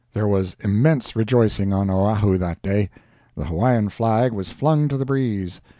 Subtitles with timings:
[0.13, 2.89] There was immense rejoicing on Oahu that day.
[3.37, 5.61] The Hawaiian flag was flung to the breeze.